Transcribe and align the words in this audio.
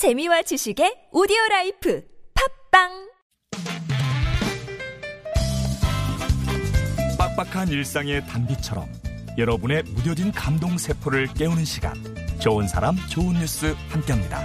재미와 0.00 0.40
지식의 0.40 1.08
오디오 1.12 1.36
라이프 1.50 2.02
팝빵 2.72 2.88
빡빡한 7.18 7.68
일상의 7.68 8.26
단비처럼 8.26 8.88
여러분의 9.36 9.82
무뎌진 9.82 10.32
감동 10.32 10.78
세포를 10.78 11.26
깨우는 11.34 11.66
시간 11.66 11.92
좋은 12.38 12.66
사람 12.66 12.96
좋은 13.10 13.34
뉴스 13.34 13.74
함께합니다. 13.90 14.40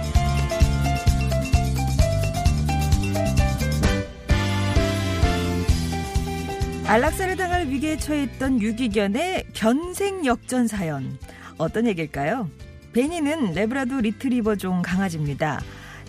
안락사를 6.86 7.34
당할 7.36 7.68
위기에 7.68 7.96
처했던 7.96 8.60
유기견의 8.60 9.46
견생 9.54 10.26
역전 10.26 10.68
사연 10.68 11.18
어떤 11.56 11.86
얘기일까요? 11.86 12.50
베니는 12.96 13.52
레브라도 13.52 14.00
리트리버종 14.00 14.80
강아지입니다. 14.80 15.60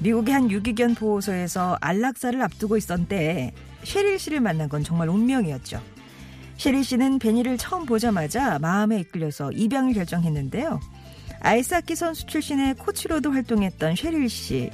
미국의 0.01 0.33
한 0.33 0.49
유기견 0.49 0.95
보호소에서 0.95 1.77
안락사를 1.81 2.41
앞두고 2.41 2.77
있던 2.77 3.07
때에 3.07 3.51
쉐릴 3.83 4.17
씨를 4.17 4.39
만난 4.39 4.69
건 4.69 4.85
정말 4.85 5.09
운명이었죠. 5.09 5.81
쉐릴 6.55 6.85
씨는 6.85 7.19
베니를 7.19 7.57
처음 7.57 7.85
보자마자 7.85 8.57
마음에 8.59 9.01
이끌려서 9.01 9.51
입양을 9.51 9.95
결정했는데요. 9.95 10.79
아이스하키 11.41 11.93
선수 11.97 12.25
출신의 12.25 12.75
코치로도 12.75 13.33
활동했던 13.33 13.97
쉐릴 13.97 14.29
씨. 14.29 14.69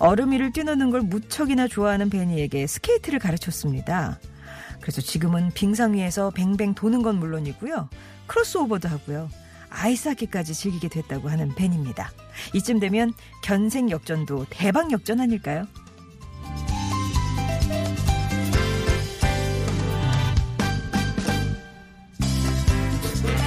얼음 0.00 0.32
위를 0.32 0.50
뛰노는 0.50 0.90
걸 0.90 1.02
무척이나 1.02 1.68
좋아하는 1.68 2.10
베니에게 2.10 2.66
스케이트를 2.66 3.20
가르쳤습니다. 3.20 4.18
그래서 4.80 5.00
지금은 5.00 5.52
빙상 5.54 5.94
위에서 5.94 6.30
뱅뱅 6.30 6.74
도는 6.74 7.02
건 7.02 7.20
물론이고요. 7.20 7.88
크로스오버도 8.26 8.88
하고요. 8.88 9.28
아이스하키까지 9.74 10.54
즐기게 10.54 10.88
됐다고 10.88 11.28
하는 11.28 11.54
벤입니다. 11.54 12.10
이쯤 12.54 12.80
되면 12.80 13.12
견생 13.42 13.90
역전도 13.90 14.46
대박 14.50 14.92
역전 14.92 15.20
아닐까요? 15.20 15.66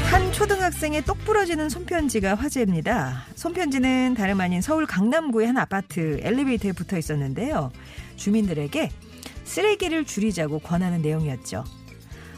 한 0.09 0.31
초등학생의 0.31 1.03
똑 1.03 1.17
부러지는 1.25 1.69
손편지가 1.69 2.35
화제입니다. 2.35 3.25
손편지는 3.35 4.15
다름 4.15 4.41
아닌 4.41 4.61
서울 4.61 4.85
강남구의 4.85 5.47
한 5.47 5.57
아파트 5.57 6.19
엘리베이터에 6.21 6.71
붙어 6.71 6.97
있었는데요. 6.97 7.71
주민들에게 8.15 8.89
쓰레기를 9.43 10.05
줄이자고 10.05 10.59
권하는 10.59 11.01
내용이었죠. 11.01 11.63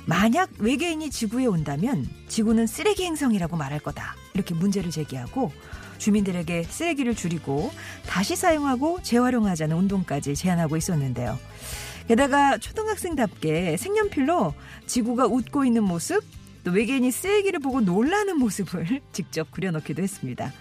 만약 0.09 0.49
외계인이 0.57 1.11
지구에 1.11 1.45
온다면 1.45 2.09
지구는 2.27 2.65
쓰레기 2.65 3.05
행성이라고 3.05 3.55
말할 3.57 3.79
거다. 3.79 4.15
이렇게 4.33 4.55
문제를 4.55 4.89
제기하고 4.89 5.52
주민들에게 5.99 6.63
쓰레기를 6.63 7.13
줄이고 7.13 7.71
다시 8.07 8.35
사용하고 8.35 9.03
재활용하자는 9.03 9.75
운동까지 9.77 10.33
제안하고 10.33 10.77
있었는데요. 10.77 11.37
게다가 12.07 12.57
초등학생답게 12.57 13.77
색연필로 13.77 14.55
지구가 14.87 15.27
웃고 15.27 15.63
있는 15.63 15.83
모습, 15.83 16.23
또 16.63 16.71
외계인이 16.71 17.11
쓰레기를 17.11 17.59
보고 17.59 17.80
놀라는 17.80 18.39
모습을 18.39 19.02
직접 19.13 19.52
그려놓기도 19.52 20.02
했습니다. 20.02 20.52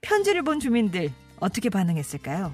편지를 0.00 0.42
본 0.42 0.58
주민들 0.58 1.12
어떻게 1.38 1.68
반응했을까요? 1.68 2.52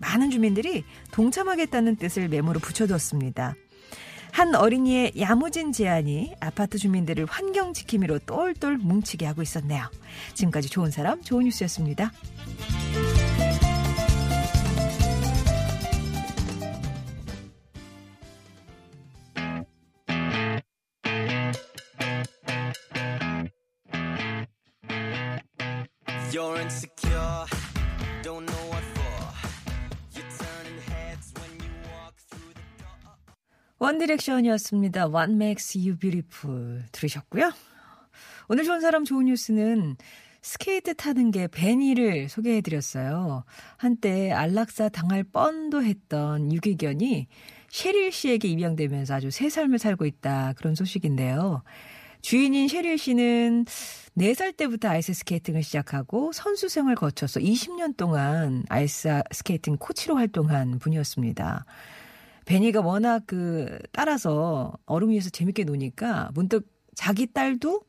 많은 0.00 0.30
주민들이 0.30 0.82
동참하겠다는 1.12 1.94
뜻을 1.94 2.26
메모로 2.26 2.58
붙여두었습니다. 2.58 3.54
한 4.40 4.54
어린이의 4.54 5.12
야무진 5.20 5.70
제안이 5.70 6.34
아파트 6.40 6.78
주민들을 6.78 7.26
환경 7.26 7.74
지킴이로 7.74 8.20
똘똘 8.20 8.78
뭉치게 8.78 9.26
하고 9.26 9.42
있었네요. 9.42 9.84
지금까지 10.32 10.70
좋은 10.70 10.90
사람, 10.90 11.22
좋은 11.22 11.44
뉴스였습니다. 11.44 12.10
원디렉션이었습니다. 33.80 35.06
What 35.08 35.32
makes 35.32 35.76
you 35.76 35.96
beautiful 35.96 36.82
들으셨고요. 36.92 37.50
오늘 38.48 38.64
좋은 38.64 38.80
사람 38.80 39.04
좋은 39.04 39.24
뉴스는 39.24 39.96
스케이트 40.42 40.94
타는 40.94 41.30
개 41.30 41.48
베니를 41.48 42.28
소개해드렸어요. 42.28 43.44
한때 43.78 44.32
안락사 44.32 44.90
당할 44.90 45.24
뻔도 45.24 45.82
했던 45.82 46.52
유기견이 46.52 47.26
셰릴 47.70 48.12
씨에게 48.12 48.48
입양되면서 48.48 49.14
아주 49.14 49.30
새 49.30 49.48
삶을 49.48 49.78
살고 49.78 50.04
있다. 50.04 50.54
그런 50.58 50.74
소식인데요. 50.74 51.62
주인인 52.20 52.68
셰릴 52.68 52.98
씨는 52.98 53.64
4살 54.18 54.58
때부터 54.58 54.88
아이스 54.88 55.14
스케이팅을 55.14 55.62
시작하고 55.62 56.32
선수 56.32 56.68
생을 56.68 56.96
거쳐서 56.96 57.40
20년 57.40 57.96
동안 57.96 58.62
아이스 58.68 59.22
스케이팅 59.32 59.78
코치로 59.78 60.16
활동한 60.16 60.78
분이었습니다. 60.78 61.64
베니가 62.50 62.80
워낙 62.80 63.22
그 63.28 63.78
따라서 63.92 64.76
얼음 64.84 65.10
위에서 65.10 65.30
재밌게 65.30 65.62
노니까 65.62 66.32
문득 66.34 66.66
자기 66.96 67.32
딸도 67.32 67.82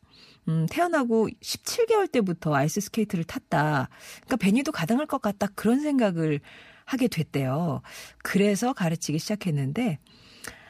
음, 0.50 0.68
태어나고 0.70 1.30
17개월 1.42 2.12
때부터 2.12 2.54
아이스 2.54 2.80
스케이트를 2.80 3.24
탔다. 3.24 3.90
그러니까 4.18 4.36
베니도 4.36 4.72
가능할 4.72 5.08
것 5.08 5.20
같다. 5.20 5.48
그런 5.56 5.80
생각을 5.80 6.42
하게 6.86 7.08
됐대요. 7.08 7.82
그래서 8.24 8.74
가르치기 8.74 9.18
시작했는데, 9.18 9.98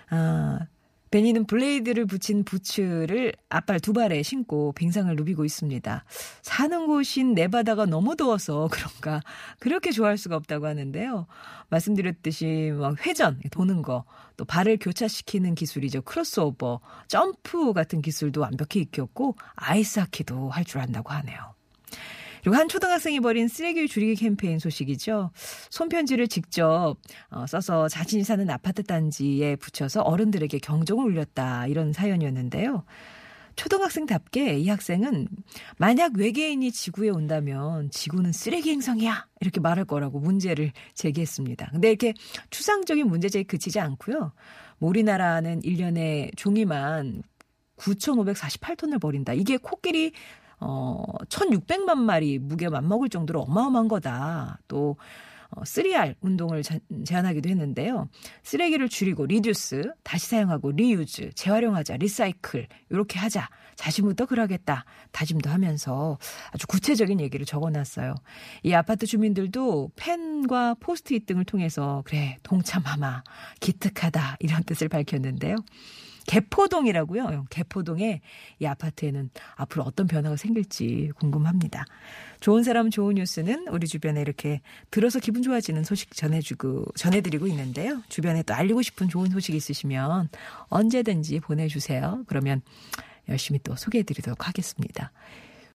아, 0.10 0.60
베니는 1.12 1.46
블레이드를 1.46 2.06
붙인 2.06 2.44
부츠를 2.46 3.34
앞발 3.50 3.80
두 3.82 3.92
발에 3.94 4.24
신고 4.24 4.72
빙상을 4.72 5.14
누비고 5.16 5.44
있습니다. 5.46 6.06
사는 6.42 6.88
곳인 6.88 7.34
네바다가 7.34 7.86
너무 7.86 8.16
더워서 8.16 8.68
그런가 8.72 9.22
그렇게 9.60 9.92
좋아할 9.92 10.18
수가 10.18 10.38
없다고 10.38 10.66
하는데요. 10.68 11.28
말씀드렸듯이 11.70 12.72
막 12.76 13.06
회전 13.06 13.40
도는 13.52 13.82
거, 13.82 14.06
또 14.38 14.46
발을 14.46 14.78
교차시키는 14.80 15.56
기술이죠. 15.56 16.02
크로스오버, 16.04 16.80
점프 17.08 17.74
같은 17.74 18.02
기술도 18.02 18.42
완벽히 18.42 18.80
익혔고 18.80 19.36
아이스하키도 19.56 20.50
할 20.50 20.64
줄 20.66 20.80
안다고 20.80 21.12
하네요. 21.12 21.54
그리고 22.42 22.56
한 22.56 22.68
초등학생이 22.68 23.20
벌인 23.20 23.48
쓰레기 23.48 23.88
줄이기 23.88 24.16
캠페인 24.16 24.60
소식이죠. 24.60 25.32
손편지를 25.70 26.28
직접 26.28 26.96
어, 27.30 27.46
써서 27.48 27.88
자신이 27.88 28.24
사는 28.24 28.50
아파트 28.50 28.84
단지에 28.84 29.56
붙여서 29.58 30.02
어른들에게 30.02 30.60
경종을 30.60 31.06
울렸다. 31.06 31.68
이런 31.68 31.94
사연이었는데요. 31.94 32.84
초등학생답게 33.56 34.60
이 34.60 34.70
학생은 34.70 35.28
만약 35.78 36.14
외계인이 36.16 36.72
지구에 36.72 37.10
온다면 37.10 37.92
지구는 37.92 38.32
쓰레기 38.32 38.72
행성이야. 38.72 39.28
이렇게 39.42 39.60
말할 39.60 39.86
거라고 39.86 40.20
문제를 40.20 40.72
제기했습니다. 40.94 41.70
근데 41.72 41.90
이렇게 41.90 42.14
추상적인 42.50 43.08
문제 43.08 43.26
제기에 43.26 43.44
그치지 43.44 43.80
않고요. 43.80 44.32
뭐 44.80 44.90
우리나라는 44.90 45.62
1년에 45.62 46.36
종이만 46.38 47.24
9,548톤을 47.78 49.02
버린다. 49.02 49.34
이게 49.34 49.58
코끼리 49.58 50.14
어, 50.62 51.04
1,600만 51.30 51.98
마리 51.98 52.40
무게 52.40 52.70
맞먹을 52.70 53.10
정도로 53.10 53.42
어마어마한 53.42 53.88
거다. 53.88 54.60
또, 54.68 54.96
어, 55.50 55.64
3R 55.64 56.16
운동을 56.22 56.64
자, 56.64 56.78
제안하기도 57.04 57.50
했는데요. 57.50 58.08
쓰레기를 58.44 58.88
줄이고 58.88 59.26
reduce, 59.26 59.92
다시 60.04 60.28
사용하고 60.28 60.72
reuse, 60.72 61.32
재활용하자, 61.34 61.98
recycle, 61.98 62.68
이렇게 62.90 63.20
하자. 63.20 63.50
자신부터 63.76 64.28
그러겠다. 64.28 64.86
다짐도 65.12 65.50
하면서 65.50 66.20
아주 66.52 66.68
구체적인 66.68 67.20
얘기를 67.20 67.46
적어놨어요. 67.46 68.14
이 68.64 68.74
아파트 68.74 69.08
주민들도 69.08 69.92
펜과 69.96 70.76
포스트잇 70.76 71.26
등을 71.26 71.46
통해서 71.46 72.04
그래, 72.06 72.38
동참하마, 72.44 73.24
기특하다. 73.60 74.38
이런 74.40 74.64
뜻을 74.64 74.88
밝혔는데요. 74.88 75.56
개포동이라고요. 76.32 77.48
개포동에 77.50 78.22
이 78.60 78.66
아파트에는 78.66 79.30
앞으로 79.56 79.84
어떤 79.84 80.08
변화가 80.08 80.38
생길지 80.38 81.12
궁금합니다. 81.20 81.84
좋은 82.40 82.64
사람 82.64 82.90
좋은 82.90 83.16
뉴스는 83.16 83.68
우리 83.68 83.86
주변에 83.86 84.22
이렇게 84.22 84.62
들어서 84.92 85.20
기분 85.20 85.42
좋아지는 85.42 85.84
소식 85.84 86.16
전해주고 86.16 86.86
전해드리고 86.96 87.48
있는데요. 87.48 88.02
주변에 88.08 88.44
또 88.44 88.54
알리고 88.54 88.82
싶은 88.82 89.10
좋은 89.10 89.30
소식 89.30 89.56
있으시면 89.56 90.30
언제든지 90.70 91.42
보내주세요. 91.42 92.24
그러면 92.28 92.62
열심히 93.28 93.60
또 93.62 93.76
소개해드리도록 93.76 94.48
하겠습니다. 94.48 95.12